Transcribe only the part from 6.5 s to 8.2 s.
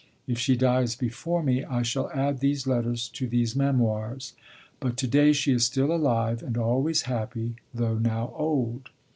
always happy, though